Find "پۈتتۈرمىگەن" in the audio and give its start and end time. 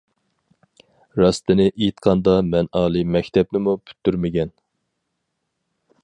3.89-4.55